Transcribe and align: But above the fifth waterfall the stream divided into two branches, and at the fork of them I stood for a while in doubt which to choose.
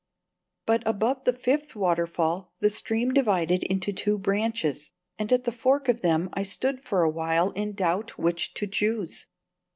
But 0.65 0.81
above 0.87 1.25
the 1.25 1.33
fifth 1.33 1.75
waterfall 1.75 2.53
the 2.57 2.71
stream 2.71 3.13
divided 3.13 3.61
into 3.61 3.93
two 3.93 4.17
branches, 4.17 4.89
and 5.19 5.31
at 5.31 5.43
the 5.43 5.51
fork 5.51 5.87
of 5.87 6.01
them 6.01 6.31
I 6.33 6.41
stood 6.41 6.79
for 6.79 7.03
a 7.03 7.11
while 7.11 7.51
in 7.51 7.73
doubt 7.73 8.17
which 8.17 8.55
to 8.55 8.65
choose. 8.65 9.27